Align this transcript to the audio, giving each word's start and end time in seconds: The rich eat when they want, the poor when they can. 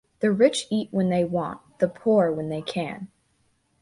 The 0.21 0.31
rich 0.31 0.65
eat 0.71 0.87
when 0.89 1.09
they 1.09 1.23
want, 1.23 1.59
the 1.77 1.87
poor 1.87 2.31
when 2.31 2.49
they 2.49 2.63
can. 2.63 3.09